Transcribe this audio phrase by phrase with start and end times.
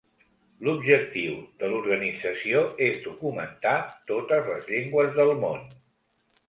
[0.67, 3.77] L'objectiu de l'organització és documentar
[4.15, 5.67] totes les llengües del món.